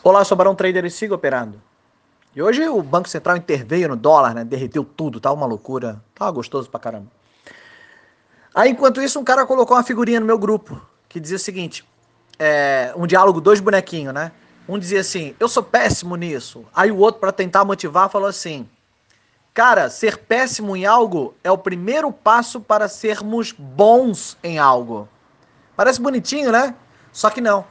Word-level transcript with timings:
Olá, 0.00 0.24
sou 0.24 0.36
Barão 0.36 0.54
Trader 0.54 0.84
e 0.84 0.90
sigo 0.90 1.16
operando. 1.16 1.60
E 2.34 2.40
hoje 2.40 2.68
o 2.68 2.80
Banco 2.80 3.08
Central 3.08 3.36
interveio 3.36 3.88
no 3.88 3.96
dólar, 3.96 4.32
né? 4.32 4.44
Derreteu 4.44 4.84
tudo, 4.84 5.18
tá 5.18 5.32
uma 5.32 5.44
loucura. 5.44 6.00
Tava 6.14 6.30
gostoso 6.30 6.70
pra 6.70 6.78
caramba. 6.78 7.08
Aí, 8.54 8.70
enquanto 8.70 9.02
isso, 9.02 9.18
um 9.18 9.24
cara 9.24 9.44
colocou 9.44 9.76
uma 9.76 9.82
figurinha 9.82 10.20
no 10.20 10.26
meu 10.26 10.38
grupo 10.38 10.80
que 11.08 11.18
dizia 11.18 11.36
o 11.36 11.40
seguinte: 11.40 11.84
é, 12.38 12.92
um 12.96 13.08
diálogo, 13.08 13.40
dois 13.40 13.58
bonequinhos, 13.58 14.14
né? 14.14 14.30
Um 14.68 14.78
dizia 14.78 15.00
assim: 15.00 15.34
Eu 15.40 15.48
sou 15.48 15.64
péssimo 15.64 16.14
nisso. 16.14 16.64
Aí 16.72 16.92
o 16.92 16.98
outro, 16.98 17.20
para 17.20 17.32
tentar 17.32 17.64
motivar, 17.64 18.08
falou 18.08 18.28
assim: 18.28 18.68
Cara, 19.52 19.90
ser 19.90 20.16
péssimo 20.16 20.76
em 20.76 20.86
algo 20.86 21.34
é 21.42 21.50
o 21.50 21.58
primeiro 21.58 22.12
passo 22.12 22.60
para 22.60 22.86
sermos 22.88 23.50
bons 23.50 24.38
em 24.44 24.60
algo. 24.60 25.08
Parece 25.74 26.00
bonitinho, 26.00 26.52
né? 26.52 26.72
Só 27.10 27.30
que 27.30 27.40
não. 27.40 27.64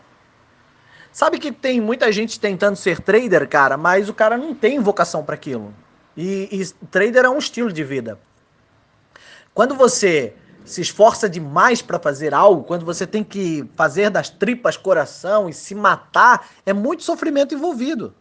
Sabe 1.18 1.39
que 1.39 1.52
tem 1.52 1.81
muita 1.81 2.11
gente 2.11 2.39
tentando 2.39 2.75
ser 2.75 3.01
trader, 3.01 3.50
cara, 3.50 3.75
mas 3.75 4.07
o 4.07 4.14
cara 4.14 4.37
não 4.37 4.54
tem 4.54 4.79
vocação 4.79 5.23
para 5.23 5.33
aquilo. 5.33 5.73
E, 6.15 6.47
e 6.51 6.86
trader 6.92 7.25
é 7.25 7.29
um 7.32 7.39
estilo 7.39 7.73
de 7.73 7.83
vida. 7.83 8.19
Quando 9.51 9.73
você 9.73 10.36
se 10.64 10.79
esforça 10.79 11.28
demais 11.28 11.82
para 11.82 11.97
fazer 11.97 12.36
algo, 12.36 12.65
quando 12.65 12.86
você 12.86 13.07
tem 13.07 13.23
que 13.23 13.68
fazer 13.75 14.11
das 14.11 14.29
tripas 14.29 14.78
coração 14.78 15.50
e 15.50 15.54
se 15.54 15.73
matar, 15.73 16.50
é 16.64 16.71
muito 16.71 17.01
sofrimento 17.01 17.56
envolvido. 17.56 18.14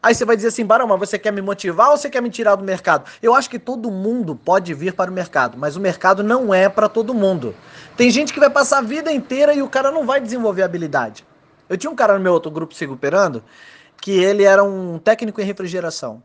Aí 0.00 0.14
você 0.14 0.24
vai 0.24 0.36
dizer 0.36 0.48
assim, 0.50 0.64
Barão, 0.64 0.86
mas 0.86 1.00
você 1.00 1.18
quer 1.18 1.32
me 1.32 1.42
motivar 1.42 1.90
ou 1.90 1.96
você 1.96 2.08
quer 2.08 2.22
me 2.22 2.30
tirar 2.30 2.54
do 2.54 2.62
mercado? 2.62 3.10
Eu 3.20 3.34
acho 3.34 3.50
que 3.50 3.58
todo 3.58 3.90
mundo 3.90 4.36
pode 4.36 4.72
vir 4.72 4.92
para 4.92 5.10
o 5.10 5.14
mercado, 5.14 5.58
mas 5.58 5.74
o 5.74 5.80
mercado 5.80 6.22
não 6.22 6.54
é 6.54 6.68
para 6.68 6.88
todo 6.88 7.12
mundo. 7.12 7.56
Tem 7.96 8.08
gente 8.08 8.32
que 8.32 8.38
vai 8.38 8.50
passar 8.50 8.78
a 8.78 8.82
vida 8.82 9.10
inteira 9.10 9.52
e 9.52 9.62
o 9.62 9.68
cara 9.68 9.90
não 9.90 10.06
vai 10.06 10.20
desenvolver 10.20 10.62
habilidade. 10.62 11.28
Eu 11.70 11.78
tinha 11.78 11.88
um 11.88 11.94
cara 11.94 12.14
no 12.14 12.20
meu 12.20 12.32
outro 12.32 12.50
grupo 12.50 12.74
Sigo 12.74 12.94
Operando 12.94 13.44
que 14.02 14.10
ele 14.10 14.42
era 14.42 14.64
um 14.64 14.98
técnico 14.98 15.40
em 15.40 15.44
refrigeração. 15.44 16.20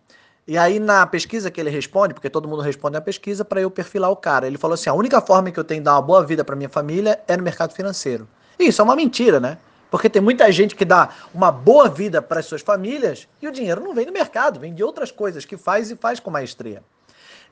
E 0.48 0.58
aí 0.58 0.80
na 0.80 1.06
pesquisa 1.06 1.52
que 1.52 1.62
ele 1.62 1.70
responde, 1.70 2.16
porque 2.16 2.32
todo 2.32 2.48
mundo 2.48 2.64
responde 2.64 2.94
na 2.94 3.02
pesquisa, 3.02 3.46
para 3.46 3.62
eu 3.62 3.70
perfilar 3.70 4.10
o 4.10 4.16
cara, 4.16 4.48
ele 4.48 4.58
falou 4.58 4.74
assim: 4.74 4.90
a 4.90 4.94
única 4.94 5.22
forma 5.22 5.52
que 5.52 5.60
eu 5.60 5.64
tenho 5.64 5.82
de 5.82 5.86
dar 5.86 5.94
uma 5.94 6.02
boa 6.02 6.26
vida 6.26 6.44
para 6.44 6.56
minha 6.56 6.70
família 6.70 7.22
é 7.28 7.38
no 7.38 7.44
mercado 7.44 7.74
financeiro. 7.74 8.28
E 8.58 8.68
isso 8.70 8.82
é 8.82 8.84
uma 8.84 8.96
mentira, 8.96 9.40
né? 9.40 9.60
Porque 9.92 10.10
tem 10.10 10.22
muita 10.22 10.52
gente 10.52 10.76
que 10.76 10.84
dá 10.84 11.10
uma 11.32 11.52
boa 11.52 11.90
vida 11.90 12.24
para 12.24 12.40
as 12.40 12.48
suas 12.48 12.62
famílias 12.62 13.28
e 13.40 13.48
o 13.48 13.52
dinheiro 13.52 13.82
não 13.82 13.94
vem 13.94 14.06
do 14.06 14.12
mercado, 14.12 14.60
vem 14.60 14.74
de 14.74 14.84
outras 14.84 15.12
coisas 15.12 15.46
que 15.46 15.58
faz 15.58 15.92
e 15.92 15.96
faz 15.96 16.20
com 16.20 16.32
maestria. 16.32 16.82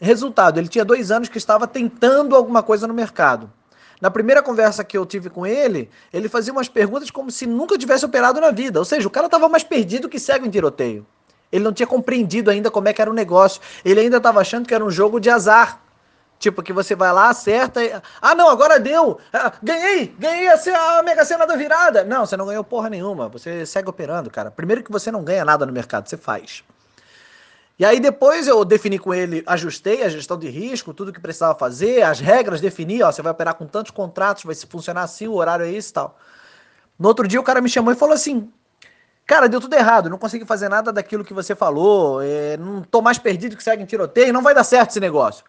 Resultado, 0.01 0.59
ele 0.59 0.67
tinha 0.67 0.83
dois 0.83 1.11
anos 1.11 1.29
que 1.29 1.37
estava 1.37 1.67
tentando 1.67 2.35
alguma 2.35 2.63
coisa 2.63 2.87
no 2.87 2.93
mercado. 2.93 3.51
Na 4.03 4.11
primeira 4.11 4.43
conversa 4.43 4.83
que 4.83 4.97
eu 4.97 5.05
tive 5.05 5.29
com 5.29 5.47
ele, 5.47 5.89
ele 6.11 6.27
fazia 6.27 6.51
umas 6.51 6.67
perguntas 6.67 7.09
como 7.09 7.31
se 7.31 7.45
nunca 7.45 7.77
tivesse 7.77 8.03
operado 8.03 8.41
na 8.41 8.51
vida. 8.51 8.77
Ou 8.77 8.83
seja, 8.83 9.07
o 9.07 9.09
cara 9.09 9.27
estava 9.27 9.47
mais 9.47 9.63
perdido 9.63 10.09
que 10.09 10.19
cego 10.19 10.45
em 10.45 10.49
tiroteio. 10.49 11.07
Ele 11.49 11.63
não 11.63 11.71
tinha 11.71 11.87
compreendido 11.87 12.51
ainda 12.51 12.69
como 12.69 12.89
é 12.89 12.91
que 12.91 13.01
era 13.01 13.09
o 13.09 13.13
negócio. 13.13 13.61
Ele 13.85 14.01
ainda 14.01 14.17
estava 14.17 14.41
achando 14.41 14.67
que 14.67 14.73
era 14.73 14.83
um 14.83 14.91
jogo 14.91 15.21
de 15.21 15.29
azar. 15.29 15.81
Tipo, 16.37 16.61
que 16.61 16.73
você 16.73 16.95
vai 16.95 17.13
lá, 17.13 17.29
acerta 17.29 17.81
e. 17.81 17.93
Ah, 18.21 18.35
não, 18.35 18.49
agora 18.49 18.77
deu! 18.77 19.19
Ah, 19.31 19.53
ganhei! 19.63 20.13
Ganhei 20.19 20.49
a, 20.49 20.99
a 20.99 21.01
Mega 21.01 21.23
Sena 21.23 21.47
da 21.47 21.55
virada! 21.55 22.03
Não, 22.03 22.25
você 22.25 22.35
não 22.35 22.45
ganhou 22.45 22.65
porra 22.65 22.89
nenhuma. 22.89 23.29
Você 23.29 23.65
segue 23.65 23.89
operando, 23.89 24.29
cara. 24.29 24.51
Primeiro 24.51 24.83
que 24.83 24.91
você 24.91 25.13
não 25.13 25.23
ganha 25.23 25.45
nada 25.45 25.65
no 25.65 25.71
mercado, 25.71 26.09
você 26.09 26.17
faz. 26.17 26.61
E 27.77 27.83
aí 27.83 27.99
depois 27.99 28.47
eu 28.47 28.63
defini 28.63 28.99
com 28.99 29.13
ele, 29.13 29.43
ajustei 29.47 30.03
a 30.03 30.09
gestão 30.09 30.37
de 30.37 30.47
risco, 30.47 30.93
tudo 30.93 31.11
que 31.11 31.19
precisava 31.19 31.57
fazer, 31.57 32.03
as 32.03 32.19
regras, 32.19 32.61
defini, 32.61 33.01
ó, 33.01 33.11
você 33.11 33.21
vai 33.21 33.31
operar 33.31 33.55
com 33.55 33.65
tantos 33.65 33.91
contratos, 33.91 34.43
vai 34.43 34.55
funcionar 34.55 35.03
assim, 35.03 35.27
o 35.27 35.33
horário 35.33 35.65
é 35.65 35.71
esse 35.71 35.89
e 35.89 35.93
tal. 35.93 36.17
No 36.99 37.07
outro 37.07 37.27
dia 37.27 37.39
o 37.39 37.43
cara 37.43 37.61
me 37.61 37.69
chamou 37.69 37.91
e 37.91 37.95
falou 37.95 38.13
assim, 38.13 38.51
cara, 39.25 39.49
deu 39.49 39.59
tudo 39.59 39.73
errado, 39.73 40.07
não 40.09 40.19
consegui 40.19 40.45
fazer 40.45 40.69
nada 40.69 40.93
daquilo 40.93 41.25
que 41.25 41.33
você 41.33 41.55
falou, 41.55 42.21
é, 42.21 42.57
não 42.57 42.83
tô 42.83 43.01
mais 43.01 43.17
perdido 43.17 43.57
que 43.57 43.63
segue 43.63 43.81
em 43.81 43.87
tiroteio, 43.87 44.31
não 44.31 44.43
vai 44.43 44.53
dar 44.53 44.63
certo 44.63 44.91
esse 44.91 44.99
negócio. 44.99 45.43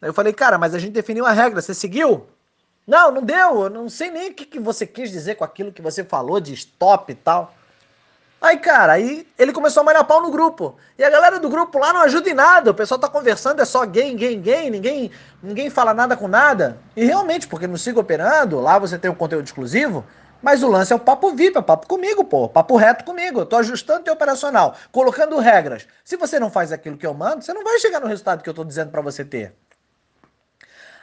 Aí 0.00 0.08
eu 0.08 0.14
falei, 0.14 0.32
cara, 0.32 0.58
mas 0.58 0.74
a 0.74 0.78
gente 0.78 0.92
definiu 0.92 1.26
a 1.26 1.32
regra, 1.32 1.60
você 1.60 1.74
seguiu? 1.74 2.28
Não, 2.86 3.10
não 3.10 3.22
deu, 3.22 3.64
eu 3.64 3.70
não 3.70 3.88
sei 3.88 4.10
nem 4.10 4.30
o 4.30 4.34
que, 4.34 4.46
que 4.46 4.60
você 4.60 4.86
quis 4.86 5.10
dizer 5.10 5.34
com 5.34 5.44
aquilo 5.44 5.72
que 5.72 5.82
você 5.82 6.04
falou 6.04 6.40
de 6.40 6.54
stop 6.54 7.10
e 7.12 7.14
tal. 7.16 7.52
Aí, 8.40 8.56
cara, 8.58 8.92
aí 8.92 9.26
ele 9.36 9.52
começou 9.52 9.80
a 9.80 9.84
malhar 9.84 10.04
pau 10.04 10.22
no 10.22 10.30
grupo. 10.30 10.76
E 10.96 11.02
a 11.02 11.10
galera 11.10 11.40
do 11.40 11.48
grupo 11.48 11.76
lá 11.76 11.92
não 11.92 12.02
ajuda 12.02 12.30
em 12.30 12.34
nada. 12.34 12.70
O 12.70 12.74
pessoal 12.74 12.98
tá 12.98 13.08
conversando, 13.08 13.60
é 13.60 13.64
só 13.64 13.84
gay, 13.84 14.14
gay, 14.14 14.36
gay, 14.36 14.70
ninguém, 14.70 15.10
ninguém 15.42 15.68
fala 15.68 15.92
nada 15.92 16.16
com 16.16 16.28
nada. 16.28 16.78
E 16.94 17.04
realmente, 17.04 17.48
porque 17.48 17.66
no 17.66 17.76
Siga 17.76 17.98
Operando, 17.98 18.60
lá 18.60 18.78
você 18.78 18.96
tem 18.96 19.10
um 19.10 19.14
conteúdo 19.14 19.44
exclusivo, 19.44 20.04
mas 20.40 20.62
o 20.62 20.68
lance 20.68 20.92
é 20.92 20.96
o 20.96 21.00
papo 21.00 21.32
VIP, 21.32 21.58
é 21.58 21.62
papo 21.62 21.88
comigo, 21.88 22.24
pô. 22.24 22.48
Papo 22.48 22.76
reto 22.76 23.04
comigo. 23.04 23.40
Eu 23.40 23.46
tô 23.46 23.56
ajustando 23.56 24.04
teu 24.04 24.14
operacional, 24.14 24.76
colocando 24.92 25.36
regras. 25.38 25.88
Se 26.04 26.16
você 26.16 26.38
não 26.38 26.48
faz 26.48 26.70
aquilo 26.70 26.96
que 26.96 27.06
eu 27.06 27.14
mando, 27.14 27.42
você 27.42 27.52
não 27.52 27.64
vai 27.64 27.80
chegar 27.80 27.98
no 27.98 28.06
resultado 28.06 28.42
que 28.42 28.48
eu 28.48 28.54
tô 28.54 28.62
dizendo 28.64 28.92
para 28.92 29.02
você 29.02 29.24
ter. 29.24 29.52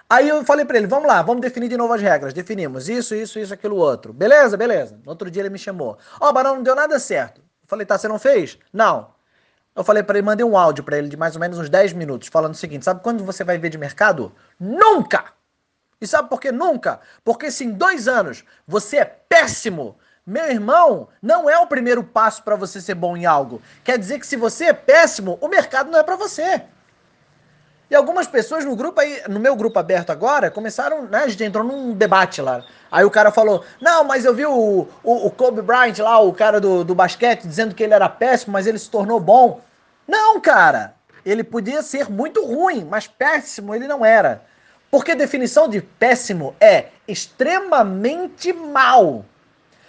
Aí 0.10 0.30
eu 0.30 0.44
falei 0.46 0.66
para 0.66 0.78
ele, 0.78 0.88
vamos 0.88 1.08
lá, 1.08 1.22
vamos 1.22 1.42
definir 1.42 1.68
de 1.68 1.78
novo 1.78 1.94
as 1.94 2.02
regras. 2.02 2.34
Definimos 2.34 2.88
isso, 2.88 3.16
isso, 3.16 3.40
isso, 3.40 3.54
aquilo 3.54 3.76
outro. 3.76 4.14
Beleza, 4.14 4.56
beleza. 4.56 5.00
No 5.04 5.10
outro 5.10 5.32
dia 5.32 5.42
ele 5.42 5.50
me 5.50 5.58
chamou. 5.58 5.98
Ó, 6.20 6.30
oh, 6.30 6.34
Barão, 6.34 6.56
não 6.56 6.64
deu 6.64 6.76
nada 6.76 7.00
certo. 7.00 7.40
Eu 7.40 7.68
falei, 7.68 7.86
tá, 7.86 7.98
você 7.98 8.08
não 8.08 8.20
fez? 8.20 8.60
Não. 8.72 9.16
Eu 9.76 9.84
falei 9.84 10.04
para 10.04 10.18
ele, 10.18 10.26
mandei 10.26 10.46
um 10.46 10.58
áudio 10.58 10.84
para 10.84 10.98
ele 10.98 11.10
de 11.10 11.18
mais 11.18 11.36
ou 11.36 11.42
menos 11.42 11.58
uns 11.58 11.70
10 11.70 11.94
minutos, 11.94 12.30
falando 12.30 12.54
o 12.54 12.58
seguinte: 12.58 12.86
sabe 12.86 13.02
quando 13.04 13.26
você 13.26 13.44
vai 13.44 13.58
ver 13.58 13.70
de 13.70 13.78
mercado? 13.78 14.32
Nunca! 14.58 15.34
E 16.00 16.08
sabe 16.08 16.30
por 16.30 16.40
que 16.40 16.52
nunca? 16.52 17.02
Porque 17.24 17.52
se 17.52 17.66
em 17.66 17.72
dois 17.72 18.08
anos 18.08 18.46
você 18.66 18.98
é 18.98 19.06
péssimo, 19.06 19.98
meu 20.26 20.46
irmão, 20.50 21.10
não 21.22 21.50
é 21.50 21.58
o 21.60 21.68
primeiro 21.68 22.04
passo 22.04 22.42
para 22.44 22.56
você 22.56 22.80
ser 22.80 22.96
bom 22.96 23.18
em 23.18 23.26
algo. 23.26 23.62
Quer 23.84 23.98
dizer 24.00 24.20
que 24.20 24.28
se 24.28 24.38
você 24.38 24.66
é 24.66 24.74
péssimo, 24.74 25.38
o 25.42 25.48
mercado 25.48 25.92
não 25.92 26.00
é 26.00 26.04
para 26.04 26.16
você. 26.16 26.64
E 27.90 27.96
algumas 27.96 28.25
pessoas 28.25 28.66
no 28.66 28.75
grupo 28.75 29.00
aí, 29.00 29.22
no 29.28 29.40
meu 29.40 29.56
grupo 29.56 29.78
aberto 29.78 30.09
agora, 30.09 30.50
começaram, 30.50 31.03
né? 31.03 31.23
A 31.23 31.28
gente 31.28 31.44
entrou 31.44 31.63
num 31.63 31.94
debate 31.94 32.41
lá. 32.41 32.63
Aí 32.91 33.06
o 33.06 33.12
cara 33.12 33.31
falou: 33.31 33.63
Não, 33.79 34.03
mas 34.03 34.25
eu 34.25 34.34
vi 34.34 34.46
o, 34.46 34.88
o, 35.03 35.28
o 35.28 35.31
Kobe 35.31 35.62
Bryant 35.62 36.00
lá, 36.00 36.19
o 36.19 36.34
cara 36.34 36.59
do, 36.59 36.84
do 36.84 36.96
basquete, 36.96 37.47
dizendo 37.47 37.75
que 37.75 37.84
ele 37.84 37.94
era 37.94 38.09
péssimo, 38.09 38.53
mas 38.53 38.66
ele 38.66 38.79
se 38.79 38.90
tornou 38.90 39.19
bom. 39.19 39.62
Não, 40.07 40.40
cara! 40.40 40.96
Ele 41.23 41.44
podia 41.44 41.81
ser 41.81 42.09
muito 42.09 42.46
ruim, 42.46 42.85
mas 42.90 43.07
péssimo 43.07 43.73
ele 43.73 43.88
não 43.88 44.06
era. 44.06 44.44
Porque 44.91 45.12
a 45.12 45.16
definição 45.16 45.67
de 45.67 45.81
péssimo 45.81 46.56
é 46.59 46.88
extremamente 47.07 48.53
mal. 48.53 49.25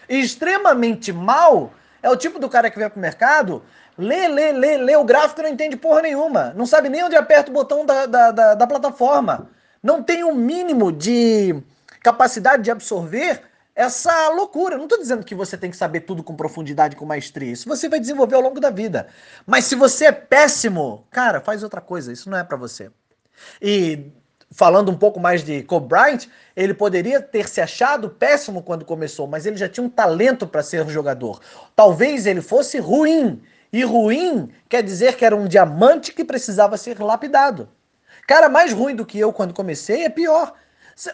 E 0.08 0.20
extremamente 0.20 1.12
mal 1.12 1.72
é 2.02 2.10
o 2.10 2.16
tipo 2.16 2.38
do 2.38 2.48
cara 2.48 2.70
que 2.70 2.78
vem 2.78 2.88
pro 2.88 3.00
mercado 3.00 3.62
Lê, 3.98 4.28
lê, 4.28 4.52
lê, 4.52 4.76
lê 4.76 4.96
o 4.96 5.04
gráfico 5.04 5.40
e 5.40 5.44
não 5.44 5.50
entende 5.50 5.76
porra 5.76 6.02
nenhuma. 6.02 6.52
Não 6.54 6.66
sabe 6.66 6.88
nem 6.88 7.02
onde 7.02 7.16
aperta 7.16 7.50
o 7.50 7.54
botão 7.54 7.86
da, 7.86 8.06
da, 8.06 8.30
da, 8.30 8.54
da 8.54 8.66
plataforma. 8.66 9.50
Não 9.82 10.02
tem 10.02 10.22
um 10.22 10.34
mínimo 10.34 10.92
de 10.92 11.62
capacidade 12.02 12.62
de 12.62 12.70
absorver 12.70 13.42
essa 13.74 14.28
loucura. 14.30 14.76
Não 14.76 14.84
estou 14.84 14.98
dizendo 14.98 15.24
que 15.24 15.34
você 15.34 15.56
tem 15.56 15.70
que 15.70 15.76
saber 15.76 16.00
tudo 16.00 16.22
com 16.22 16.34
profundidade, 16.34 16.96
com 16.96 17.04
maestria. 17.06 17.52
Isso 17.52 17.68
você 17.68 17.88
vai 17.88 18.00
desenvolver 18.00 18.34
ao 18.34 18.42
longo 18.42 18.60
da 18.60 18.70
vida. 18.70 19.08
Mas 19.46 19.64
se 19.64 19.74
você 19.74 20.06
é 20.06 20.12
péssimo, 20.12 21.06
cara, 21.10 21.40
faz 21.40 21.62
outra 21.62 21.80
coisa. 21.80 22.12
Isso 22.12 22.28
não 22.28 22.38
é 22.38 22.44
para 22.44 22.56
você. 22.56 22.90
E 23.60 24.10
falando 24.50 24.90
um 24.90 24.96
pouco 24.96 25.20
mais 25.20 25.42
de 25.44 25.62
Kobe 25.62 25.88
Bryant, 25.88 26.26
ele 26.54 26.72
poderia 26.72 27.20
ter 27.20 27.48
se 27.48 27.60
achado 27.60 28.08
péssimo 28.08 28.62
quando 28.62 28.84
começou, 28.84 29.26
mas 29.26 29.44
ele 29.44 29.56
já 29.56 29.68
tinha 29.68 29.84
um 29.84 29.90
talento 29.90 30.46
para 30.46 30.62
ser 30.62 30.86
jogador. 30.88 31.40
Talvez 31.74 32.26
ele 32.26 32.40
fosse 32.40 32.78
ruim 32.78 33.42
e 33.72 33.82
ruim 33.84 34.50
quer 34.68 34.82
dizer 34.82 35.16
que 35.16 35.24
era 35.24 35.36
um 35.36 35.46
diamante 35.46 36.12
que 36.12 36.24
precisava 36.24 36.76
ser 36.76 37.00
lapidado. 37.00 37.68
Cara, 38.26 38.48
mais 38.48 38.72
ruim 38.72 38.94
do 38.94 39.06
que 39.06 39.18
eu 39.18 39.32
quando 39.32 39.54
comecei 39.54 40.04
é 40.04 40.08
pior. 40.08 40.54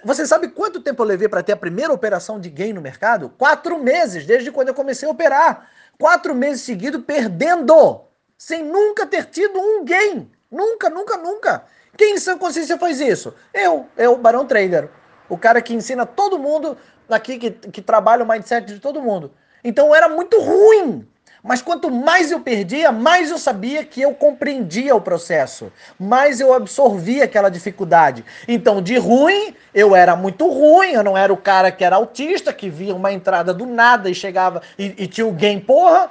Você 0.04 0.26
sabe 0.26 0.48
quanto 0.48 0.80
tempo 0.80 1.02
eu 1.02 1.06
levei 1.06 1.28
para 1.28 1.42
ter 1.42 1.52
a 1.52 1.56
primeira 1.56 1.92
operação 1.92 2.38
de 2.38 2.48
gain 2.48 2.72
no 2.72 2.80
mercado? 2.80 3.30
Quatro 3.36 3.78
meses, 3.78 4.24
desde 4.24 4.50
quando 4.52 4.68
eu 4.68 4.74
comecei 4.74 5.08
a 5.08 5.10
operar. 5.10 5.68
Quatro 5.98 6.34
meses 6.34 6.62
seguidos 6.62 7.02
perdendo, 7.04 8.02
sem 8.38 8.62
nunca 8.62 9.06
ter 9.06 9.26
tido 9.26 9.58
um 9.58 9.84
gain. 9.84 10.30
Nunca, 10.50 10.88
nunca, 10.88 11.16
nunca. 11.16 11.64
Quem 11.96 12.14
em 12.14 12.18
sã 12.18 12.38
consciência 12.38 12.78
faz 12.78 13.00
isso? 13.00 13.34
Eu, 13.52 13.86
eu, 13.96 14.16
Barão 14.16 14.46
Trader. 14.46 14.88
O 15.28 15.36
cara 15.36 15.60
que 15.60 15.74
ensina 15.74 16.06
todo 16.06 16.38
mundo 16.38 16.76
aqui, 17.08 17.38
que, 17.38 17.50
que 17.50 17.82
trabalha 17.82 18.24
o 18.24 18.28
mindset 18.28 18.66
de 18.66 18.78
todo 18.78 19.02
mundo. 19.02 19.32
Então 19.64 19.94
era 19.94 20.08
muito 20.08 20.38
ruim. 20.40 21.08
Mas 21.42 21.60
quanto 21.60 21.90
mais 21.90 22.30
eu 22.30 22.38
perdia, 22.38 22.92
mais 22.92 23.28
eu 23.28 23.36
sabia 23.36 23.84
que 23.84 24.00
eu 24.00 24.14
compreendia 24.14 24.94
o 24.94 25.00
processo, 25.00 25.72
mais 25.98 26.38
eu 26.38 26.54
absorvia 26.54 27.24
aquela 27.24 27.48
dificuldade. 27.48 28.24
Então, 28.46 28.80
de 28.80 28.96
ruim, 28.96 29.52
eu 29.74 29.96
era 29.96 30.14
muito 30.14 30.48
ruim, 30.48 30.92
eu 30.92 31.02
não 31.02 31.18
era 31.18 31.32
o 31.32 31.36
cara 31.36 31.72
que 31.72 31.82
era 31.82 31.96
autista, 31.96 32.52
que 32.52 32.70
via 32.70 32.94
uma 32.94 33.12
entrada 33.12 33.52
do 33.52 33.66
nada 33.66 34.08
e 34.08 34.14
chegava 34.14 34.62
e, 34.78 34.94
e 34.96 35.06
tinha 35.08 35.26
o 35.26 35.32
game, 35.32 35.60
porra. 35.60 36.10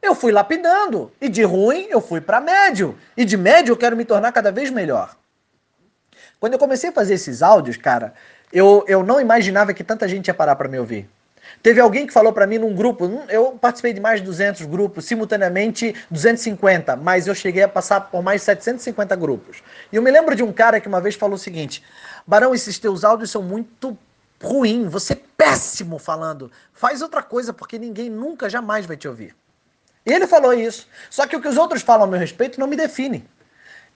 Eu 0.00 0.14
fui 0.14 0.32
lapidando. 0.32 1.12
E 1.20 1.28
de 1.28 1.42
ruim, 1.42 1.86
eu 1.90 2.00
fui 2.00 2.20
para 2.20 2.40
médio. 2.40 2.98
E 3.14 3.24
de 3.24 3.36
médio, 3.36 3.72
eu 3.72 3.76
quero 3.76 3.96
me 3.96 4.04
tornar 4.04 4.32
cada 4.32 4.50
vez 4.50 4.70
melhor. 4.70 5.14
Quando 6.40 6.54
eu 6.54 6.58
comecei 6.58 6.90
a 6.90 6.92
fazer 6.92 7.14
esses 7.14 7.42
áudios, 7.42 7.76
cara, 7.76 8.14
eu, 8.52 8.84
eu 8.88 9.04
não 9.04 9.20
imaginava 9.20 9.72
que 9.72 9.84
tanta 9.84 10.08
gente 10.08 10.26
ia 10.28 10.34
parar 10.34 10.56
para 10.56 10.68
me 10.68 10.78
ouvir. 10.78 11.08
Teve 11.60 11.80
alguém 11.80 12.06
que 12.06 12.12
falou 12.12 12.32
para 12.32 12.46
mim 12.46 12.58
num 12.58 12.74
grupo, 12.74 13.06
eu 13.28 13.52
participei 13.60 13.92
de 13.92 14.00
mais 14.00 14.20
de 14.20 14.26
200 14.26 14.64
grupos, 14.66 15.04
simultaneamente 15.04 15.94
250, 16.10 16.96
mas 16.96 17.26
eu 17.26 17.34
cheguei 17.34 17.62
a 17.62 17.68
passar 17.68 18.00
por 18.02 18.22
mais 18.22 18.40
de 18.40 18.46
750 18.46 19.16
grupos. 19.16 19.62
E 19.92 19.96
eu 19.96 20.02
me 20.02 20.10
lembro 20.10 20.34
de 20.34 20.42
um 20.42 20.52
cara 20.52 20.80
que 20.80 20.88
uma 20.88 21.00
vez 21.00 21.14
falou 21.14 21.34
o 21.34 21.38
seguinte: 21.38 21.82
Barão, 22.26 22.54
esses 22.54 22.78
teus 22.78 23.04
áudios 23.04 23.30
são 23.30 23.42
muito 23.42 23.96
ruim, 24.42 24.88
você 24.88 25.12
é 25.12 25.20
péssimo 25.36 25.98
falando. 25.98 26.50
Faz 26.72 27.02
outra 27.02 27.22
coisa, 27.22 27.52
porque 27.52 27.78
ninguém 27.78 28.10
nunca, 28.10 28.50
jamais 28.50 28.86
vai 28.86 28.96
te 28.96 29.06
ouvir. 29.06 29.34
Ele 30.04 30.26
falou 30.26 30.52
isso. 30.52 30.88
Só 31.08 31.26
que 31.26 31.36
o 31.36 31.40
que 31.40 31.48
os 31.48 31.56
outros 31.56 31.82
falam 31.82 32.04
a 32.04 32.10
meu 32.10 32.18
respeito 32.18 32.58
não 32.58 32.66
me 32.66 32.76
define. 32.76 33.24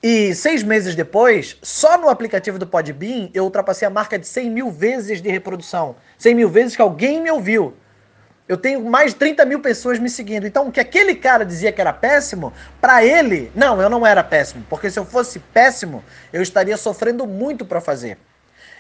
E 0.02 0.34
seis 0.34 0.62
meses 0.62 0.94
depois, 0.94 1.56
só 1.62 1.96
no 1.96 2.08
aplicativo 2.08 2.58
do 2.58 2.66
Podbean, 2.66 3.31
eu 3.32 3.44
ultrapassei 3.44 3.88
a 3.88 3.90
marca 3.90 4.19
de 4.19 4.26
100 4.26 4.50
mil 4.50 4.70
vezes 4.70 5.22
de 5.22 5.31
reprodução. 5.31 5.96
100 6.19 6.34
mil 6.34 6.48
vezes 6.48 6.76
que 6.76 6.82
alguém 6.82 7.20
me 7.20 7.31
ouviu. 7.31 7.75
Eu 8.48 8.56
tenho 8.56 8.84
mais 8.84 9.12
de 9.12 9.19
30 9.19 9.44
mil 9.44 9.60
pessoas 9.60 9.98
me 9.98 10.08
seguindo. 10.08 10.46
Então, 10.46 10.69
o 10.69 10.72
que 10.72 10.78
aquele 10.78 11.16
cara 11.16 11.44
dizia 11.44 11.72
que 11.72 11.81
era 11.81 11.93
péssimo, 11.93 12.52
para 12.81 13.04
ele, 13.04 13.50
não, 13.54 13.81
eu 13.81 13.90
não 13.90 14.06
era 14.06 14.22
péssimo. 14.22 14.64
Porque 14.69 14.88
se 14.88 14.98
eu 14.98 15.04
fosse 15.04 15.40
péssimo, 15.40 16.04
eu 16.32 16.40
estaria 16.40 16.76
sofrendo 16.76 17.26
muito 17.26 17.64
para 17.64 17.81
fazer. 17.81 18.19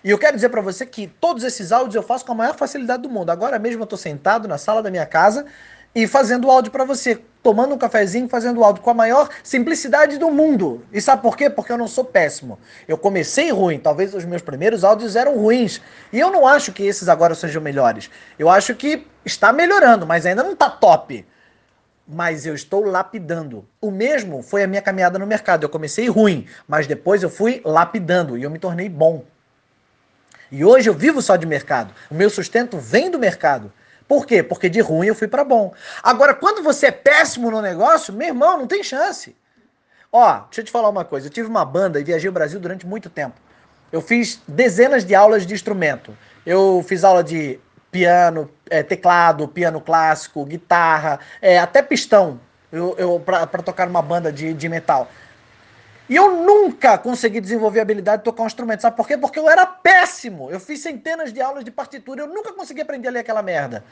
E 0.04 0.10
eu 0.10 0.18
quero 0.18 0.36
dizer 0.36 0.50
para 0.50 0.60
você 0.60 0.86
que 0.86 1.08
todos 1.08 1.42
esses 1.42 1.72
áudios 1.72 1.96
eu 1.96 2.02
faço 2.02 2.24
com 2.24 2.30
a 2.30 2.34
maior 2.36 2.54
facilidade 2.54 3.02
do 3.02 3.10
mundo. 3.10 3.30
Agora 3.30 3.58
mesmo 3.58 3.80
eu 3.80 3.84
estou 3.84 3.98
sentado 3.98 4.46
na 4.46 4.56
sala 4.56 4.80
da 4.80 4.88
minha 4.88 5.06
casa 5.06 5.46
e 5.94 6.06
fazendo 6.06 6.50
áudio 6.50 6.70
para 6.70 6.84
você, 6.84 7.18
tomando 7.42 7.74
um 7.74 7.78
cafezinho, 7.78 8.28
fazendo 8.28 8.62
áudio 8.62 8.82
com 8.82 8.90
a 8.90 8.94
maior 8.94 9.28
simplicidade 9.42 10.18
do 10.18 10.30
mundo. 10.30 10.84
E 10.92 11.00
sabe 11.00 11.22
por 11.22 11.36
quê? 11.36 11.48
Porque 11.48 11.72
eu 11.72 11.78
não 11.78 11.88
sou 11.88 12.04
péssimo. 12.04 12.58
Eu 12.86 12.98
comecei 12.98 13.50
ruim, 13.50 13.78
talvez 13.78 14.14
os 14.14 14.24
meus 14.24 14.42
primeiros 14.42 14.84
áudios 14.84 15.16
eram 15.16 15.38
ruins. 15.38 15.80
E 16.12 16.18
eu 16.18 16.30
não 16.30 16.46
acho 16.46 16.72
que 16.72 16.82
esses 16.82 17.08
agora 17.08 17.34
sejam 17.34 17.62
melhores. 17.62 18.10
Eu 18.38 18.50
acho 18.50 18.74
que 18.74 19.06
está 19.24 19.52
melhorando, 19.52 20.06
mas 20.06 20.26
ainda 20.26 20.42
não 20.42 20.52
está 20.52 20.68
top. 20.68 21.24
Mas 22.06 22.46
eu 22.46 22.54
estou 22.54 22.84
lapidando. 22.84 23.66
O 23.80 23.90
mesmo 23.90 24.42
foi 24.42 24.62
a 24.62 24.66
minha 24.66 24.82
caminhada 24.82 25.18
no 25.18 25.26
mercado. 25.26 25.64
Eu 25.64 25.68
comecei 25.68 26.08
ruim, 26.08 26.46
mas 26.68 26.86
depois 26.86 27.22
eu 27.22 27.30
fui 27.30 27.60
lapidando 27.64 28.36
e 28.36 28.42
eu 28.42 28.50
me 28.50 28.58
tornei 28.58 28.88
bom. 28.88 29.24
E 30.50 30.64
hoje 30.64 30.88
eu 30.88 30.94
vivo 30.94 31.20
só 31.20 31.36
de 31.36 31.46
mercado. 31.46 31.92
O 32.10 32.14
meu 32.14 32.30
sustento 32.30 32.78
vem 32.78 33.10
do 33.10 33.18
mercado. 33.18 33.72
Por 34.08 34.26
quê? 34.26 34.42
Porque 34.42 34.68
de 34.68 34.80
ruim 34.80 35.08
eu 35.08 35.14
fui 35.14 35.28
para 35.28 35.44
bom. 35.44 35.72
Agora, 36.02 36.34
quando 36.34 36.62
você 36.62 36.86
é 36.86 36.90
péssimo 36.92 37.50
no 37.50 37.60
negócio, 37.60 38.14
meu 38.14 38.28
irmão, 38.28 38.58
não 38.58 38.66
tem 38.66 38.82
chance. 38.82 39.36
Ó, 40.12 40.40
deixa 40.44 40.60
eu 40.60 40.64
te 40.64 40.70
falar 40.70 40.88
uma 40.88 41.04
coisa. 41.04 41.26
Eu 41.26 41.30
tive 41.30 41.48
uma 41.48 41.64
banda 41.64 42.00
e 42.00 42.04
viajei 42.04 42.28
o 42.28 42.32
Brasil 42.32 42.60
durante 42.60 42.86
muito 42.86 43.10
tempo. 43.10 43.34
Eu 43.90 44.00
fiz 44.00 44.40
dezenas 44.46 45.04
de 45.04 45.14
aulas 45.14 45.46
de 45.46 45.54
instrumento. 45.54 46.16
Eu 46.44 46.84
fiz 46.86 47.02
aula 47.02 47.22
de 47.22 47.58
piano, 47.90 48.50
é, 48.70 48.82
teclado, 48.82 49.48
piano 49.48 49.80
clássico, 49.80 50.44
guitarra, 50.44 51.18
é, 51.40 51.58
até 51.58 51.82
pistão. 51.82 52.40
Eu, 52.70 52.94
eu 52.98 53.20
para 53.20 53.46
tocar 53.62 53.86
numa 53.86 54.02
banda 54.02 54.30
de, 54.30 54.52
de 54.52 54.68
metal. 54.68 55.08
E 56.08 56.14
eu 56.14 56.42
nunca 56.42 56.96
consegui 56.96 57.40
desenvolver 57.40 57.80
a 57.80 57.82
habilidade 57.82 58.18
de 58.18 58.24
tocar 58.24 58.44
um 58.44 58.46
instrumento. 58.46 58.80
Sabe 58.80 58.96
por 58.96 59.08
quê? 59.08 59.16
Porque 59.16 59.38
eu 59.38 59.50
era 59.50 59.66
péssimo. 59.66 60.50
Eu 60.50 60.60
fiz 60.60 60.80
centenas 60.80 61.32
de 61.32 61.40
aulas 61.40 61.64
de 61.64 61.70
partitura. 61.70 62.22
Eu 62.22 62.28
nunca 62.28 62.52
consegui 62.52 62.80
aprender 62.80 63.08
a 63.08 63.10
ler 63.10 63.18
aquela 63.20 63.42
merda. 63.42 63.82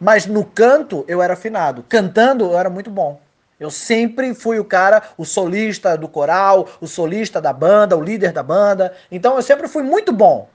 Mas 0.00 0.26
no 0.26 0.44
canto 0.44 1.04
eu 1.06 1.22
era 1.22 1.34
afinado. 1.34 1.84
Cantando 1.88 2.46
eu 2.46 2.58
era 2.58 2.68
muito 2.68 2.90
bom. 2.90 3.20
Eu 3.60 3.70
sempre 3.70 4.34
fui 4.34 4.58
o 4.58 4.64
cara, 4.64 5.02
o 5.16 5.24
solista 5.24 5.96
do 5.96 6.08
coral, 6.08 6.68
o 6.80 6.88
solista 6.88 7.40
da 7.40 7.52
banda, 7.52 7.96
o 7.96 8.02
líder 8.02 8.32
da 8.32 8.42
banda. 8.42 8.92
Então 9.08 9.36
eu 9.36 9.42
sempre 9.42 9.68
fui 9.68 9.84
muito 9.84 10.12
bom. 10.12 10.48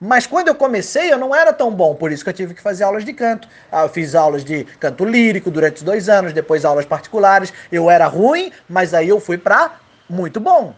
Mas 0.00 0.26
quando 0.26 0.48
eu 0.48 0.56
comecei, 0.56 1.12
eu 1.12 1.16
não 1.16 1.32
era 1.32 1.52
tão 1.52 1.70
bom, 1.70 1.94
por 1.94 2.10
isso 2.10 2.24
que 2.24 2.30
eu 2.30 2.34
tive 2.34 2.54
que 2.54 2.60
fazer 2.60 2.82
aulas 2.82 3.04
de 3.04 3.12
canto. 3.12 3.46
Ah, 3.70 3.82
eu 3.82 3.88
fiz 3.88 4.16
aulas 4.16 4.44
de 4.44 4.64
canto 4.80 5.04
lírico 5.04 5.48
durante 5.48 5.84
dois 5.84 6.08
anos, 6.08 6.32
depois 6.32 6.64
aulas 6.64 6.84
particulares. 6.84 7.52
Eu 7.70 7.88
era 7.88 8.08
ruim, 8.08 8.50
mas 8.68 8.92
aí 8.94 9.08
eu 9.08 9.20
fui 9.20 9.38
para 9.38 9.76
muito 10.12 10.38
bom. 10.38 10.74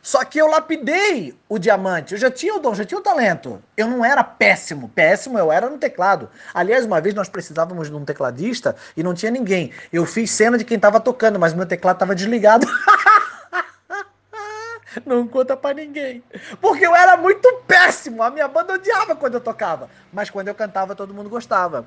Só 0.00 0.24
que 0.24 0.38
eu 0.38 0.46
lapidei 0.46 1.36
o 1.48 1.58
diamante. 1.58 2.14
Eu 2.14 2.18
já 2.18 2.30
tinha 2.30 2.54
o 2.54 2.58
dom, 2.58 2.74
já 2.74 2.84
tinha 2.84 2.98
o 2.98 3.02
talento. 3.02 3.62
Eu 3.76 3.86
não 3.86 4.02
era 4.02 4.24
péssimo. 4.24 4.88
Péssimo 4.88 5.38
eu 5.38 5.52
era 5.52 5.68
no 5.68 5.76
teclado. 5.76 6.30
Aliás, 6.54 6.86
uma 6.86 7.00
vez 7.00 7.14
nós 7.14 7.28
precisávamos 7.28 7.90
de 7.90 7.94
um 7.94 8.04
tecladista 8.04 8.74
e 8.96 9.02
não 9.02 9.12
tinha 9.12 9.30
ninguém. 9.30 9.72
Eu 9.92 10.06
fiz 10.06 10.30
cena 10.30 10.56
de 10.56 10.64
quem 10.64 10.76
estava 10.76 11.00
tocando, 11.00 11.38
mas 11.38 11.52
meu 11.52 11.66
teclado 11.66 11.96
estava 11.96 12.14
desligado. 12.14 12.66
não 15.04 15.26
conta 15.26 15.54
para 15.54 15.74
ninguém. 15.74 16.22
Porque 16.60 16.86
eu 16.86 16.94
era 16.94 17.16
muito 17.18 17.62
péssimo. 17.66 18.22
A 18.22 18.30
minha 18.30 18.48
banda 18.48 18.74
odiava 18.74 19.14
quando 19.14 19.34
eu 19.34 19.40
tocava. 19.40 19.90
Mas 20.10 20.30
quando 20.30 20.48
eu 20.48 20.54
cantava, 20.54 20.94
todo 20.94 21.12
mundo 21.12 21.28
gostava. 21.28 21.84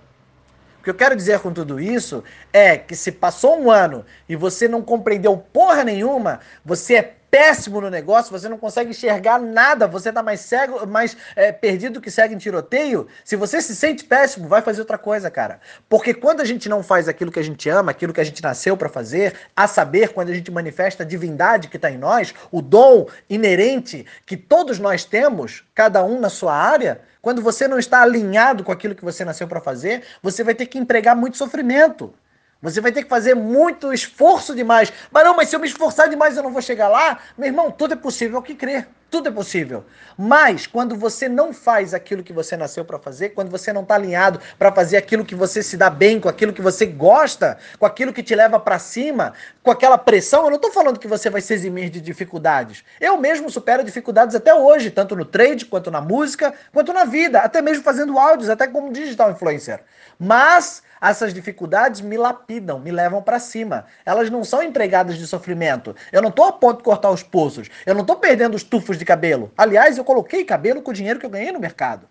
O 0.83 0.85
que 0.85 0.89
eu 0.89 0.95
quero 0.95 1.15
dizer 1.15 1.39
com 1.39 1.53
tudo 1.53 1.79
isso 1.79 2.25
é 2.51 2.77
que 2.77 2.93
se 2.93 3.09
passou 3.09 3.57
um 3.57 3.71
ano 3.71 4.03
e 4.27 4.35
você 4.35 4.67
não 4.67 4.81
compreendeu 4.81 5.37
porra 5.37 5.81
nenhuma, 5.81 6.41
você 6.65 6.95
é 6.95 7.13
péssimo 7.33 7.81
no 7.81 7.89
negócio, 7.89 8.31
você 8.31 8.47
não 8.47 8.59
consegue 8.59 8.91
enxergar 8.91 9.39
nada, 9.39 9.87
você 9.87 10.09
está 10.09 10.21
mais 10.21 10.41
cego, 10.41 10.85
mais 10.85 11.17
é, 11.35 11.51
perdido 11.51 11.99
que 11.99 12.11
segue 12.11 12.35
em 12.35 12.37
tiroteio. 12.37 13.07
Se 13.25 13.35
você 13.35 13.59
se 13.59 13.75
sente 13.75 14.03
péssimo, 14.03 14.47
vai 14.47 14.61
fazer 14.61 14.81
outra 14.81 14.99
coisa, 14.99 15.31
cara. 15.31 15.59
Porque 15.89 16.13
quando 16.13 16.41
a 16.41 16.45
gente 16.45 16.69
não 16.69 16.83
faz 16.83 17.07
aquilo 17.07 17.31
que 17.31 17.39
a 17.39 17.43
gente 17.43 17.67
ama, 17.67 17.89
aquilo 17.89 18.13
que 18.13 18.21
a 18.21 18.23
gente 18.23 18.43
nasceu 18.43 18.77
para 18.77 18.87
fazer, 18.87 19.33
a 19.55 19.65
saber, 19.65 20.09
quando 20.09 20.29
a 20.29 20.33
gente 20.35 20.51
manifesta 20.51 21.01
a 21.01 21.05
divindade 21.07 21.69
que 21.69 21.77
está 21.77 21.89
em 21.89 21.97
nós, 21.97 22.35
o 22.51 22.61
dom 22.61 23.07
inerente 23.27 24.05
que 24.27 24.37
todos 24.37 24.77
nós 24.77 25.03
temos, 25.03 25.63
cada 25.73 26.03
um 26.03 26.19
na 26.19 26.29
sua 26.29 26.53
área, 26.53 27.01
quando 27.19 27.41
você 27.41 27.67
não 27.67 27.79
está 27.79 28.03
alinhado 28.03 28.63
com 28.63 28.71
aquilo 28.71 28.93
que 28.93 29.03
você 29.03 29.25
nasceu 29.25 29.47
para 29.47 29.59
fazer, 29.59 30.03
você 30.21 30.43
vai 30.43 30.53
ter 30.53 30.67
que 30.67 30.77
empregar 30.77 31.15
muito 31.15 31.35
sofrimento. 31.35 32.13
Você 32.63 32.79
vai 32.79 32.93
ter 32.93 33.03
que 33.03 33.09
fazer 33.09 33.35
muito 33.35 33.91
esforço 33.91 34.55
demais. 34.55 34.91
Mas 35.11 35.25
não, 35.25 35.35
mas 35.35 35.49
se 35.49 35.55
eu 35.55 35.59
me 35.59 35.67
esforçar 35.67 36.07
demais 36.09 36.37
eu 36.37 36.43
não 36.43 36.49
vou 36.49 36.61
chegar 36.61 36.87
lá? 36.87 37.19
Meu 37.37 37.47
irmão, 37.47 37.69
tudo 37.69 37.93
é 37.93 37.97
possível 37.97 38.41
que 38.41 38.55
crer. 38.55 38.87
Tudo 39.13 39.29
é 39.29 39.31
possível. 39.31 39.85
Mas 40.17 40.65
quando 40.65 40.95
você 40.95 41.29
não 41.29 41.53
faz 41.53 41.93
aquilo 41.93 42.23
que 42.23 42.33
você 42.33 42.57
nasceu 42.57 42.83
para 42.83 42.97
fazer, 42.97 43.29
quando 43.29 43.51
você 43.51 43.71
não 43.71 43.83
está 43.83 43.93
alinhado 43.93 44.39
para 44.57 44.71
fazer 44.71 44.97
aquilo 44.97 45.23
que 45.23 45.35
você 45.35 45.61
se 45.61 45.77
dá 45.77 45.87
bem, 45.87 46.19
com 46.19 46.27
aquilo 46.27 46.51
que 46.51 46.63
você 46.63 46.87
gosta, 46.87 47.59
com 47.77 47.85
aquilo 47.85 48.11
que 48.11 48.23
te 48.23 48.33
leva 48.33 48.59
para 48.59 48.79
cima, 48.79 49.33
com 49.61 49.69
aquela 49.69 49.99
pressão, 49.99 50.45
eu 50.45 50.49
não 50.49 50.55
estou 50.55 50.71
falando 50.71 50.97
que 50.97 51.07
você 51.07 51.29
vai 51.29 51.41
se 51.41 51.53
eximir 51.53 51.91
de 51.91 52.01
dificuldades. 52.01 52.83
Eu 52.99 53.15
mesmo 53.17 53.51
supero 53.51 53.83
dificuldades 53.83 54.35
até 54.35 54.51
hoje, 54.55 54.89
tanto 54.89 55.15
no 55.15 55.25
trade, 55.25 55.65
quanto 55.65 55.91
na 55.91 56.01
música, 56.01 56.51
quanto 56.71 56.91
na 56.91 57.03
vida, 57.03 57.41
até 57.41 57.61
mesmo 57.61 57.83
fazendo 57.83 58.17
áudios, 58.17 58.49
até 58.49 58.65
como 58.65 58.91
digital 58.91 59.29
influencer. 59.29 59.81
Mas 60.17 60.81
essas 61.09 61.33
dificuldades 61.33 61.99
me 61.99 62.15
lapidam, 62.15 62.79
me 62.79 62.89
levam 62.89 63.21
para 63.21 63.37
cima. 63.37 63.85
Elas 64.05 64.29
não 64.29 64.41
são 64.43 64.63
empregadas 64.63 65.17
de 65.17 65.27
sofrimento. 65.27 65.93
Eu 66.13 66.21
não 66.21 66.29
estou 66.29 66.45
a 66.45 66.53
ponto 66.53 66.77
de 66.77 66.83
cortar 66.83 67.11
os 67.11 67.21
pulsos. 67.21 67.69
Eu 67.85 67.93
não 67.93 68.01
estou 68.01 68.15
perdendo 68.15 68.55
os 68.55 68.63
tufos 68.63 68.97
de 68.97 69.02
cabelo. 69.05 69.51
Aliás, 69.57 69.97
eu 69.97 70.03
coloquei 70.03 70.43
cabelo 70.43 70.81
com 70.81 70.91
o 70.91 70.93
dinheiro 70.93 71.19
que 71.19 71.25
eu 71.25 71.29
ganhei 71.29 71.51
no 71.51 71.59
mercado. 71.59 72.07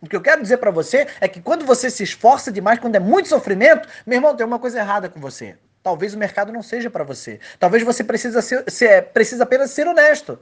O 0.00 0.08
que 0.08 0.14
eu 0.14 0.20
quero 0.20 0.40
dizer 0.40 0.58
para 0.58 0.70
você 0.70 1.08
é 1.20 1.26
que 1.26 1.40
quando 1.40 1.64
você 1.64 1.90
se 1.90 2.02
esforça 2.04 2.52
demais, 2.52 2.78
quando 2.78 2.94
é 2.94 3.00
muito 3.00 3.28
sofrimento, 3.28 3.88
meu 4.06 4.16
irmão, 4.16 4.36
tem 4.36 4.46
uma 4.46 4.58
coisa 4.58 4.78
errada 4.78 5.08
com 5.08 5.18
você. 5.18 5.56
Talvez 5.82 6.14
o 6.14 6.18
mercado 6.18 6.52
não 6.52 6.62
seja 6.62 6.88
para 6.88 7.02
você. 7.02 7.40
Talvez 7.58 7.82
você 7.82 8.04
precisa, 8.04 8.40
ser, 8.40 8.64
ser, 8.70 9.06
precisa 9.06 9.42
apenas 9.42 9.70
ser 9.70 9.88
honesto. 9.88 10.38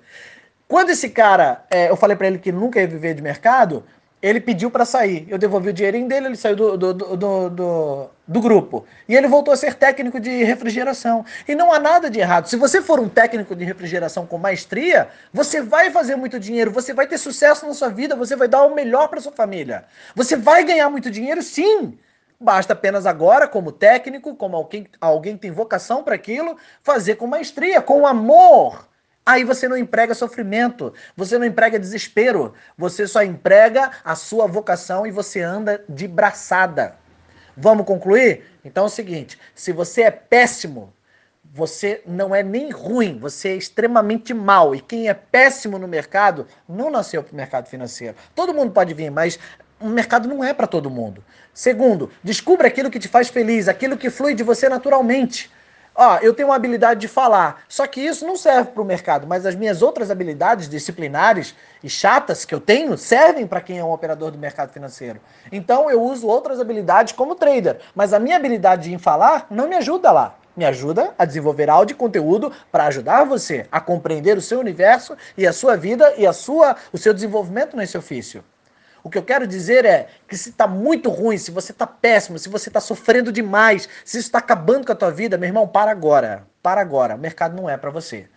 Quando 0.69 0.91
esse 0.91 1.09
cara, 1.09 1.65
é, 1.71 1.89
eu 1.89 1.97
falei 1.97 2.17
para 2.17 2.27
ele 2.27 2.39
que 2.39 2.51
nunca 2.51 2.81
ia 2.81 2.87
viver 2.87 3.15
de 3.15 3.23
mercado, 3.23 3.85
ele 4.27 4.41
pediu 4.41 4.71
para 4.71 4.85
sair. 4.85 5.25
Eu 5.29 5.39
devolvi 5.39 5.71
o 5.71 5.73
dinheirinho 5.73 6.09
dele, 6.09 6.27
ele 6.27 6.37
saiu 6.37 6.57
do, 6.57 6.77
do, 6.77 6.95
do, 6.95 7.51
do, 7.51 8.11
do 8.27 8.41
grupo. 8.41 8.85
E 9.09 9.15
ele 9.15 9.29
voltou 9.29 9.55
a 9.55 9.57
ser 9.57 9.75
técnico 9.75 10.19
de 10.19 10.43
refrigeração. 10.43 11.25
E 11.47 11.55
não 11.55 11.73
há 11.73 11.79
nada 11.79 12.11
de 12.11 12.19
errado. 12.19 12.47
Se 12.47 12.57
você 12.57 12.83
for 12.83 12.99
um 12.99 13.09
técnico 13.09 13.55
de 13.55 13.65
refrigeração 13.65 14.27
com 14.27 14.37
maestria, 14.37 15.09
você 15.33 15.61
vai 15.61 15.91
fazer 15.91 16.17
muito 16.17 16.41
dinheiro, 16.41 16.73
você 16.73 16.93
vai 16.93 17.07
ter 17.07 17.19
sucesso 17.19 17.67
na 17.67 17.73
sua 17.73 17.89
vida, 17.89 18.17
você 18.17 18.35
vai 18.35 18.49
dar 18.49 18.65
o 18.65 18.75
melhor 18.75 19.07
para 19.07 19.21
sua 19.21 19.31
família. 19.31 19.85
Você 20.15 20.37
vai 20.37 20.65
ganhar 20.65 20.91
muito 20.91 21.09
dinheiro, 21.09 21.41
sim. 21.41 21.97
Basta 22.41 22.73
apenas 22.73 23.07
agora, 23.07 23.47
como 23.47 23.71
técnico, 23.71 24.35
como 24.35 24.57
alguém, 24.57 24.89
alguém 25.01 25.35
que 25.35 25.43
tem 25.43 25.53
vocação 25.53 26.03
para 26.03 26.17
aquilo, 26.17 26.57
fazer 26.83 27.15
com 27.15 27.29
maestria, 27.29 27.81
com 27.81 28.05
amor. 28.05 28.89
Aí 29.27 29.43
você 29.43 29.67
não 29.67 29.77
emprega 29.77 30.15
sofrimento, 30.15 30.95
você 31.17 31.37
não 31.37 31.45
emprega 31.45 31.81
desespero, 31.81 32.55
você 32.79 33.09
só 33.09 33.25
emprega 33.25 33.91
a 34.05 34.15
sua 34.15 34.47
vocação 34.47 35.05
e 35.05 35.11
você 35.11 35.43
anda 35.43 35.85
de 35.89 36.07
braçada. 36.07 36.95
Vamos 37.57 37.85
concluir? 37.87 38.45
Então 38.65 38.85
é 38.85 38.87
o 38.87 38.91
seguinte: 38.91 39.37
se 39.53 39.73
você 39.73 40.03
é 40.03 40.13
péssimo, 40.13 40.95
você 41.53 42.03
não 42.07 42.33
é 42.33 42.43
nem 42.45 42.71
ruim, 42.71 43.19
você 43.19 43.49
é 43.49 43.57
extremamente 43.57 44.33
mal. 44.33 44.77
E 44.77 44.81
quem 44.81 45.09
é 45.09 45.15
péssimo 45.15 45.77
no 45.77 45.89
mercado 45.89 46.47
não 46.69 46.89
nasceu 46.89 47.21
para 47.21 47.33
o 47.33 47.37
mercado 47.37 47.67
financeiro. 47.67 48.15
Todo 48.33 48.55
mundo 48.55 48.71
pode 48.71 48.95
vir, 48.95 49.11
mas 49.11 49.41
o 49.81 49.89
mercado 49.89 50.29
não 50.29 50.45
é 50.45 50.55
para 50.55 50.69
todo 50.69 50.89
mundo. 50.89 51.25
Segundo, 51.53 52.13
descubra 52.23 52.69
aquilo 52.69 52.91
que 52.91 52.99
te 53.01 53.09
faz 53.09 53.29
feliz, 53.29 53.67
aquilo 53.67 53.97
que 53.97 54.09
flui 54.09 54.35
de 54.35 54.45
você 54.45 54.69
naturalmente. 54.69 55.51
Ó, 55.99 56.19
eu 56.19 56.35
tenho 56.35 56.51
uma 56.51 56.57
habilidade 56.57 57.01
de 57.01 57.09
falar, 57.09 57.63
só 57.67 57.87
que 57.87 58.03
isso 58.03 58.27
não 58.27 58.37
serve 58.37 58.73
para 58.73 58.83
o 58.83 58.85
mercado, 58.85 59.27
mas 59.27 59.47
as 59.47 59.55
minhas 59.55 59.81
outras 59.81 60.11
habilidades 60.11 60.69
disciplinares 60.69 61.55
e 61.83 61.89
chatas 61.89 62.45
que 62.45 62.55
eu 62.55 62.61
tenho 62.61 62.99
servem 62.99 63.47
para 63.47 63.63
quem 63.63 63.79
é 63.79 63.85
um 63.85 63.91
operador 63.91 64.31
do 64.31 64.37
mercado 64.37 64.71
financeiro. 64.75 65.19
Então 65.51 65.91
eu 65.91 66.03
uso 66.03 66.27
outras 66.27 66.61
habilidades 66.61 67.15
como 67.15 67.35
trader, 67.35 67.79
mas 67.95 68.13
a 68.13 68.19
minha 68.19 68.37
habilidade 68.37 68.93
em 68.93 68.99
falar 68.99 69.47
não 69.51 69.67
me 69.67 69.77
ajuda 69.77 70.13
lá. 70.13 70.35
Me 70.55 70.67
ajuda 70.67 71.15
a 71.19 71.25
desenvolver 71.25 71.71
áudio 71.71 71.95
e 71.95 71.99
conteúdo 71.99 72.53
para 72.71 72.87
ajudar 72.87 73.25
você 73.25 73.67
a 73.73 73.81
compreender 73.81 74.37
o 74.37 74.43
seu 74.43 74.59
universo 74.61 75.17
e 75.37 75.47
a 75.47 75.53
sua 75.53 75.77
vida 75.77 76.13
e 76.19 76.27
a 76.27 76.33
sua, 76.35 76.77
o 76.93 76.99
seu 76.99 77.15
desenvolvimento 77.15 77.75
nesse 77.75 77.97
ofício. 77.97 78.45
O 79.07 79.09
que 79.09 79.17
eu 79.17 79.23
quero 79.23 79.47
dizer 79.47 79.85
é 79.85 80.09
que 80.27 80.37
se 80.37 80.49
está 80.49 80.67
muito 80.67 81.11
ruim, 81.11 81.39
se 81.39 81.53
você 81.53 81.71
está 81.71 81.87
péssimo, 81.87 82.41
se 82.41 82.49
você 82.49 82.69
está 82.69 82.81
sofrendo 82.81 83.31
demais, 83.31 83.89
se 84.05 84.19
isso 84.19 84.27
está 84.27 84.39
acabando 84.39 84.85
com 84.85 84.91
a 84.91 84.97
tua 84.97 85.13
vida, 85.13 85.39
meu 85.39 85.47
irmão, 85.47 85.69
para 85.69 85.93
agora. 85.93 86.45
Para 86.61 86.81
agora. 86.81 87.15
O 87.15 87.19
mercado 87.19 87.55
não 87.55 87.71
é 87.71 87.77
para 87.77 87.89
você. 87.89 88.29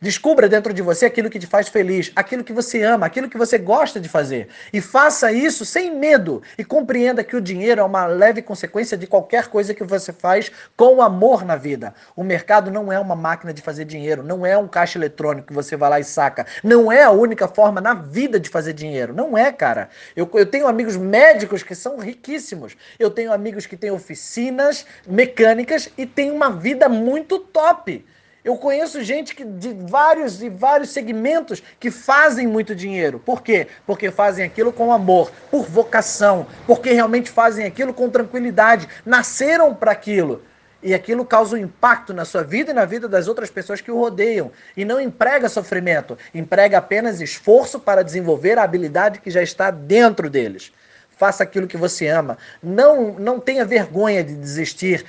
Descubra 0.00 0.48
dentro 0.48 0.72
de 0.74 0.82
você 0.82 1.06
aquilo 1.06 1.30
que 1.30 1.38
te 1.38 1.46
faz 1.46 1.68
feliz, 1.68 2.12
aquilo 2.14 2.44
que 2.44 2.52
você 2.52 2.82
ama, 2.82 3.06
aquilo 3.06 3.28
que 3.28 3.38
você 3.38 3.56
gosta 3.56 3.98
de 3.98 4.08
fazer. 4.08 4.48
E 4.72 4.80
faça 4.80 5.32
isso 5.32 5.64
sem 5.64 5.94
medo. 5.94 6.42
E 6.58 6.64
compreenda 6.64 7.24
que 7.24 7.34
o 7.34 7.40
dinheiro 7.40 7.80
é 7.80 7.84
uma 7.84 8.06
leve 8.06 8.42
consequência 8.42 8.96
de 8.96 9.06
qualquer 9.06 9.48
coisa 9.48 9.72
que 9.74 9.84
você 9.84 10.12
faz 10.12 10.52
com 10.76 11.00
amor 11.00 11.44
na 11.44 11.56
vida. 11.56 11.94
O 12.14 12.22
mercado 12.22 12.70
não 12.70 12.92
é 12.92 12.98
uma 12.98 13.16
máquina 13.16 13.52
de 13.52 13.62
fazer 13.62 13.84
dinheiro, 13.84 14.22
não 14.22 14.44
é 14.44 14.56
um 14.58 14.68
caixa 14.68 14.98
eletrônico 14.98 15.48
que 15.48 15.54
você 15.54 15.76
vai 15.76 15.90
lá 15.90 16.00
e 16.00 16.04
saca. 16.04 16.46
Não 16.62 16.92
é 16.92 17.02
a 17.02 17.10
única 17.10 17.48
forma 17.48 17.80
na 17.80 17.94
vida 17.94 18.38
de 18.38 18.50
fazer 18.50 18.72
dinheiro. 18.72 19.14
Não 19.14 19.36
é, 19.36 19.50
cara. 19.50 19.88
Eu, 20.14 20.30
eu 20.34 20.46
tenho 20.46 20.66
amigos 20.66 20.96
médicos 20.96 21.62
que 21.62 21.74
são 21.74 21.98
riquíssimos. 21.98 22.76
Eu 22.98 23.10
tenho 23.10 23.32
amigos 23.32 23.66
que 23.66 23.76
têm 23.76 23.90
oficinas 23.90 24.84
mecânicas 25.06 25.88
e 25.96 26.04
têm 26.04 26.30
uma 26.30 26.50
vida 26.50 26.88
muito 26.88 27.38
top. 27.38 28.04
Eu 28.46 28.56
conheço 28.56 29.02
gente 29.02 29.34
que, 29.34 29.44
de 29.44 29.74
vários 29.74 30.40
e 30.40 30.48
vários 30.48 30.90
segmentos 30.90 31.60
que 31.80 31.90
fazem 31.90 32.46
muito 32.46 32.76
dinheiro. 32.76 33.18
Por 33.18 33.42
quê? 33.42 33.66
Porque 33.84 34.08
fazem 34.08 34.44
aquilo 34.44 34.72
com 34.72 34.92
amor, 34.92 35.32
por 35.50 35.64
vocação, 35.64 36.46
porque 36.64 36.92
realmente 36.92 37.28
fazem 37.28 37.66
aquilo 37.66 37.92
com 37.92 38.08
tranquilidade, 38.08 38.88
nasceram 39.04 39.74
para 39.74 39.90
aquilo. 39.90 40.44
E 40.80 40.94
aquilo 40.94 41.24
causa 41.24 41.56
um 41.56 41.58
impacto 41.58 42.14
na 42.14 42.24
sua 42.24 42.44
vida 42.44 42.70
e 42.70 42.74
na 42.74 42.84
vida 42.84 43.08
das 43.08 43.26
outras 43.26 43.50
pessoas 43.50 43.80
que 43.80 43.90
o 43.90 43.98
rodeiam. 43.98 44.52
E 44.76 44.84
não 44.84 45.00
emprega 45.00 45.48
sofrimento, 45.48 46.16
emprega 46.32 46.78
apenas 46.78 47.20
esforço 47.20 47.80
para 47.80 48.04
desenvolver 48.04 48.60
a 48.60 48.62
habilidade 48.62 49.18
que 49.18 49.28
já 49.28 49.42
está 49.42 49.72
dentro 49.72 50.30
deles. 50.30 50.72
Faça 51.16 51.42
aquilo 51.42 51.66
que 51.66 51.78
você 51.78 52.08
ama. 52.08 52.36
Não, 52.62 53.12
não 53.12 53.40
tenha 53.40 53.64
vergonha 53.64 54.22
de 54.22 54.34
desistir. 54.34 55.04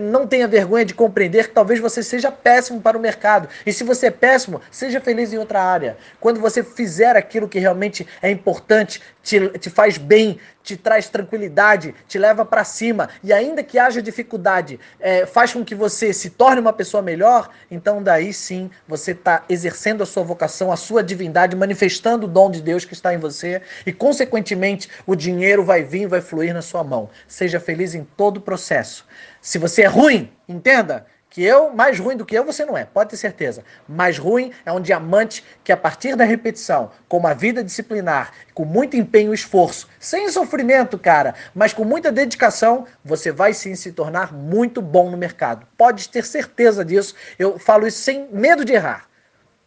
Não 0.00 0.26
tenha 0.26 0.48
vergonha 0.48 0.86
de 0.86 0.94
compreender 0.94 1.48
que 1.48 1.54
talvez 1.54 1.78
você 1.78 2.02
seja 2.02 2.32
péssimo 2.32 2.80
para 2.80 2.96
o 2.96 3.00
mercado. 3.00 3.46
E 3.66 3.72
se 3.72 3.84
você 3.84 4.06
é 4.06 4.10
péssimo, 4.10 4.60
seja 4.70 5.00
feliz 5.00 5.32
em 5.32 5.38
outra 5.38 5.62
área. 5.62 5.98
Quando 6.18 6.40
você 6.40 6.64
fizer 6.64 7.14
aquilo 7.14 7.46
que 7.46 7.58
realmente 7.58 8.06
é 8.22 8.30
importante, 8.30 9.02
te, 9.22 9.50
te 9.58 9.68
faz 9.68 9.98
bem, 9.98 10.40
te 10.62 10.76
traz 10.76 11.08
tranquilidade, 11.08 11.94
te 12.06 12.18
leva 12.18 12.44
para 12.44 12.64
cima, 12.64 13.08
e 13.22 13.32
ainda 13.32 13.62
que 13.62 13.78
haja 13.78 14.02
dificuldade, 14.02 14.78
é, 14.98 15.26
faz 15.26 15.52
com 15.52 15.64
que 15.64 15.74
você 15.74 16.12
se 16.12 16.30
torne 16.30 16.60
uma 16.60 16.72
pessoa 16.72 17.02
melhor, 17.02 17.50
então 17.70 18.02
daí 18.02 18.32
sim 18.32 18.70
você 18.86 19.12
está 19.12 19.44
exercendo 19.48 20.02
a 20.02 20.06
sua 20.06 20.22
vocação, 20.22 20.70
a 20.70 20.76
sua 20.76 21.02
divindade, 21.02 21.56
manifestando 21.56 22.26
o 22.26 22.28
dom 22.28 22.50
de 22.50 22.60
Deus 22.60 22.84
que 22.84 22.92
está 22.92 23.14
em 23.14 23.18
você, 23.18 23.62
e 23.86 23.92
consequentemente 23.92 24.88
o 25.06 25.14
dinheiro 25.14 25.64
vai 25.64 25.82
vir, 25.82 26.06
vai 26.06 26.20
fluir 26.20 26.52
na 26.52 26.62
sua 26.62 26.84
mão. 26.84 27.08
Seja 27.26 27.58
feliz 27.58 27.94
em 27.94 28.04
todo 28.16 28.38
o 28.38 28.40
processo. 28.40 29.06
Se 29.40 29.58
você 29.58 29.82
é 29.82 29.86
ruim, 29.86 30.30
entenda 30.48 31.06
que 31.30 31.44
eu, 31.44 31.70
mais 31.70 31.98
ruim 31.98 32.16
do 32.16 32.26
que 32.26 32.36
eu, 32.36 32.44
você 32.44 32.64
não 32.64 32.76
é, 32.76 32.84
pode 32.84 33.10
ter 33.10 33.16
certeza. 33.16 33.64
Mais 33.88 34.18
ruim 34.18 34.52
é 34.66 34.72
um 34.72 34.80
diamante 34.80 35.44
que, 35.62 35.70
a 35.70 35.76
partir 35.76 36.16
da 36.16 36.24
repetição, 36.24 36.90
com 37.08 37.16
uma 37.16 37.32
vida 37.32 37.62
disciplinar, 37.62 38.32
com 38.52 38.64
muito 38.64 38.96
empenho 38.96 39.32
e 39.32 39.34
esforço, 39.34 39.88
sem 40.00 40.28
sofrimento, 40.28 40.98
cara, 40.98 41.36
mas 41.54 41.72
com 41.72 41.84
muita 41.84 42.10
dedicação, 42.10 42.84
você 43.04 43.30
vai 43.30 43.54
sim 43.54 43.76
se 43.76 43.92
tornar 43.92 44.32
muito 44.32 44.82
bom 44.82 45.08
no 45.08 45.16
mercado. 45.16 45.66
Pode 45.78 46.08
ter 46.08 46.24
certeza 46.26 46.84
disso. 46.84 47.14
Eu 47.38 47.60
falo 47.60 47.86
isso 47.86 47.98
sem 47.98 48.28
medo 48.32 48.64
de 48.64 48.72
errar. 48.72 49.08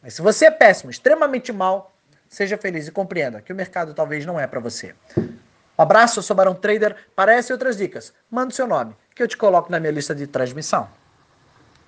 Mas 0.01 0.15
se 0.15 0.21
você 0.21 0.47
é 0.47 0.51
péssimo, 0.51 0.91
extremamente 0.91 1.53
mal, 1.53 1.95
seja 2.27 2.57
feliz 2.57 2.89
e 2.89 2.91
compreenda 2.91 3.41
que 3.41 3.53
o 3.53 3.55
mercado 3.55 3.93
talvez 3.93 4.25
não 4.25 4.37
é 4.37 4.45
para 4.45 4.59
você. 4.59 4.93
Um 5.17 5.81
abraço, 5.81 6.19
eu 6.19 6.23
sou 6.23 6.35
Barão 6.35 6.53
Trader. 6.53 6.95
Para 7.15 7.33
essa 7.33 7.51
e 7.51 7.53
outras 7.53 7.77
dicas, 7.77 8.13
manda 8.29 8.51
o 8.51 8.55
seu 8.55 8.67
nome, 8.67 8.93
que 9.15 9.23
eu 9.23 9.27
te 9.29 9.37
coloco 9.37 9.71
na 9.71 9.79
minha 9.79 9.93
lista 9.93 10.13
de 10.13 10.27
transmissão. 10.27 10.89